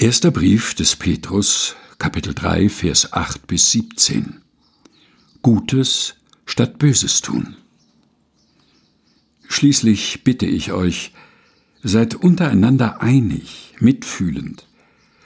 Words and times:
Erster 0.00 0.30
Brief 0.30 0.74
des 0.74 0.94
Petrus, 0.94 1.74
Kapitel 1.98 2.32
3, 2.32 2.68
Vers 2.68 3.12
8 3.14 3.48
bis 3.48 3.72
17. 3.72 4.42
Gutes 5.42 6.14
statt 6.46 6.78
Böses 6.78 7.20
tun. 7.20 7.56
Schließlich 9.48 10.22
bitte 10.22 10.46
ich 10.46 10.70
euch, 10.70 11.14
seid 11.82 12.14
untereinander 12.14 13.02
einig, 13.02 13.74
mitfühlend, 13.80 14.68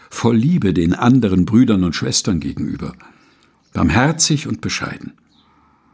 voll 0.08 0.38
Liebe 0.38 0.72
den 0.72 0.94
anderen 0.94 1.44
Brüdern 1.44 1.84
und 1.84 1.94
Schwestern 1.94 2.40
gegenüber, 2.40 2.94
barmherzig 3.74 4.46
und 4.46 4.62
bescheiden. 4.62 5.12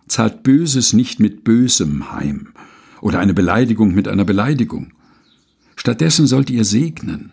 Zahlt 0.06 0.45
Böses 0.45 0.92
nicht 0.92 1.18
mit 1.18 1.42
Bösem 1.42 2.12
heim 2.12 2.52
oder 3.00 3.18
eine 3.18 3.34
Beleidigung 3.34 3.92
mit 3.92 4.06
einer 4.06 4.24
Beleidigung. 4.24 4.92
Stattdessen 5.74 6.29
sollt 6.29 6.48
ihr 6.48 6.64
segnen, 6.64 7.32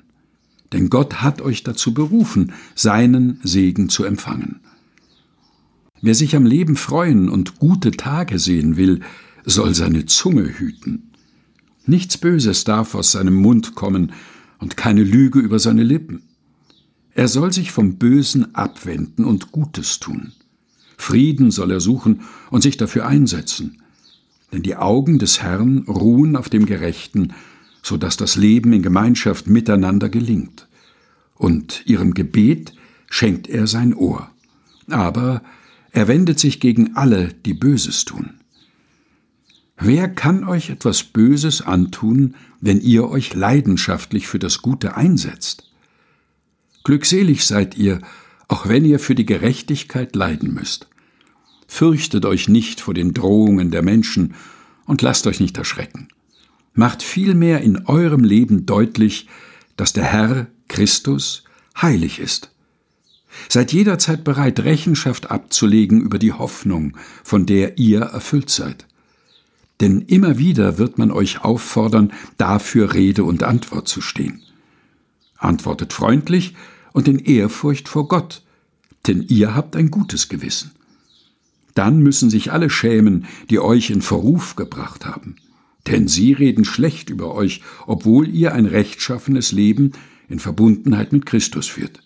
denn 0.74 0.90
Gott 0.90 1.22
hat 1.22 1.42
euch 1.42 1.64
dazu 1.64 1.94
berufen, 1.94 2.54
seinen 2.74 3.40
Segen 3.44 3.90
zu 3.90 4.04
empfangen. 4.04 4.62
Wer 6.02 6.16
sich 6.16 6.36
am 6.36 6.46
Leben 6.46 6.76
freuen 6.76 7.30
und 7.30 7.60
gute 7.60 7.92
Tage 7.92 8.40
sehen 8.40 8.78
will, 8.78 9.02
soll 9.46 9.74
seine 9.74 10.06
Zunge 10.06 10.60
hüten. 10.60 11.12
Nichts 11.86 12.18
Böses 12.18 12.64
darf 12.64 12.96
aus 12.96 13.12
seinem 13.12 13.36
Mund 13.36 13.76
kommen 13.76 14.12
und 14.60 14.78
keine 14.78 15.04
Lüge 15.04 15.40
über 15.40 15.60
seine 15.60 15.84
Lippen. 15.84 16.24
Er 17.14 17.28
soll 17.28 17.54
sich 17.54 17.72
vom 17.72 17.96
Bösen 17.96 18.56
abwenden 18.56 19.24
und 19.24 19.52
Gutes 19.52 20.00
tun. 20.00 20.34
Frieden 20.98 21.52
soll 21.52 21.72
er 21.72 21.80
suchen 21.80 22.22
und 22.50 22.62
sich 22.62 22.78
dafür 22.78 23.08
einsetzen. 23.08 23.82
Denn 24.52 24.64
die 24.64 24.76
Augen 24.76 25.20
des 25.20 25.42
Herrn 25.42 25.86
ruhen 25.88 26.36
auf 26.36 26.50
dem 26.50 26.66
Gerechten, 26.66 27.34
so 27.86 27.98
dass 27.98 28.18
das 28.18 28.36
Leben 28.36 28.74
in 28.74 28.82
Gemeinschaft 28.82 29.46
miteinander 29.46 30.10
gelingt. 30.10 30.68
Und 31.36 31.84
ihrem 31.86 32.16
Gebet 32.16 32.74
schenkt 33.12 33.48
er 33.48 33.68
sein 33.68 33.94
Ohr. 33.94 34.32
Aber 34.90 35.44
er 35.92 36.08
wendet 36.08 36.40
sich 36.40 36.60
gegen 36.60 36.96
alle, 36.96 37.28
die 37.46 37.54
Böses 37.54 38.04
tun. 38.04 38.32
Wer 39.78 40.08
kann 40.08 40.46
euch 40.46 40.72
etwas 40.72 41.04
Böses 41.04 41.62
antun, 41.62 42.34
wenn 42.60 42.82
ihr 42.82 43.08
euch 43.08 43.36
leidenschaftlich 43.36 44.28
für 44.28 44.40
das 44.40 44.64
Gute 44.64 44.98
einsetzt? 44.98 45.72
Glückselig 46.84 47.46
seid 47.46 47.78
ihr, 47.78 48.02
auch 48.48 48.68
wenn 48.68 48.84
ihr 48.84 48.98
für 48.98 49.14
die 49.14 49.28
Gerechtigkeit 49.28 50.16
leiden 50.16 50.56
müsst. 50.56 50.88
Fürchtet 51.68 52.26
euch 52.26 52.50
nicht 52.50 52.82
vor 52.82 52.96
den 52.96 53.14
Drohungen 53.14 53.70
der 53.70 53.84
Menschen 53.84 54.34
und 54.86 55.04
lasst 55.04 55.28
euch 55.28 55.40
nicht 55.40 55.58
erschrecken. 55.58 56.08
Macht 56.76 57.02
vielmehr 57.02 57.62
in 57.62 57.88
eurem 57.88 58.24
Leben 58.24 58.66
deutlich, 58.66 59.28
dass 59.76 59.94
der 59.94 60.04
Herr 60.04 60.48
Christus 60.68 61.44
heilig 61.82 62.20
ist. 62.20 62.52
Seid 63.50 63.74
jederzeit 63.74 64.24
bereit, 64.24 64.60
Rechenschaft 64.60 65.32
abzulegen 65.32 66.02
über 66.02 66.20
die 66.20 66.34
Hoffnung, 66.34 66.96
von 67.24 67.46
der 67.46 67.78
ihr 67.78 68.02
erfüllt 68.02 68.50
seid 68.50 68.86
denn 69.82 70.02
immer 70.02 70.38
wieder 70.38 70.78
wird 70.78 70.98
man 70.98 71.12
euch 71.12 71.44
auffordern, 71.44 72.14
dafür 72.38 72.94
Rede 72.94 73.24
und 73.24 73.44
Antwort 73.44 73.88
zu 73.88 74.02
stehen. 74.02 74.42
Antwortet 75.38 75.94
freundlich 75.94 76.56
und 76.94 77.08
in 77.08 77.20
Ehrfurcht 77.20 77.90
vor 77.90 78.08
Gott, 78.08 78.42
denn 79.08 79.22
ihr 79.28 79.54
habt 79.54 79.76
ein 79.76 79.92
gutes 79.92 80.30
Gewissen. 80.30 80.72
Dann 81.74 82.00
müssen 82.00 82.30
sich 82.30 82.54
alle 82.54 82.70
schämen, 82.70 83.26
die 83.50 83.60
euch 83.60 83.90
in 83.90 84.02
Verruf 84.02 84.56
gebracht 84.56 85.06
haben, 85.06 85.36
denn 85.88 86.08
sie 86.08 86.34
reden 86.34 86.66
schlecht 86.66 87.10
über 87.10 87.34
euch, 87.36 87.62
obwohl 87.86 88.28
ihr 88.28 88.54
ein 88.54 88.66
rechtschaffenes 88.66 89.52
Leben 89.52 89.92
in 90.30 90.40
Verbundenheit 90.40 91.14
mit 91.14 91.26
Christus 91.26 91.68
führt. 91.68 92.00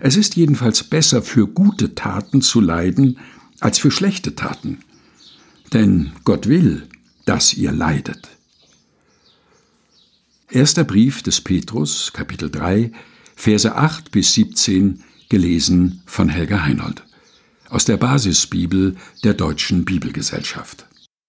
Es 0.00 0.16
ist 0.16 0.36
jedenfalls 0.36 0.84
besser, 0.84 1.22
für 1.22 1.46
gute 1.46 1.94
Taten 1.94 2.42
zu 2.42 2.60
leiden, 2.60 3.18
als 3.60 3.78
für 3.78 3.90
schlechte 3.90 4.34
Taten 4.34 4.78
denn 5.72 6.12
Gott 6.24 6.46
will, 6.46 6.88
dass 7.24 7.54
ihr 7.54 7.72
leidet. 7.72 8.28
Erster 10.50 10.84
Brief 10.84 11.22
des 11.22 11.40
Petrus, 11.40 12.12
Kapitel 12.12 12.50
3, 12.50 12.92
Verse 13.34 13.74
8 13.74 14.10
bis 14.10 14.34
17, 14.34 15.02
gelesen 15.28 16.02
von 16.04 16.28
Helga 16.28 16.62
Heinold. 16.64 17.04
Aus 17.70 17.86
der 17.86 17.96
Basisbibel 17.96 18.96
der 19.24 19.32
Deutschen 19.32 19.86
Bibelgesellschaft. 19.86 20.86